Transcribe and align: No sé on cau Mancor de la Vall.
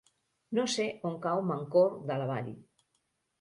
No 0.59 0.63
sé 0.75 0.85
on 1.09 1.17
cau 1.25 1.43
Mancor 1.51 1.93
de 2.13 2.19
la 2.23 2.27
Vall. 2.33 2.51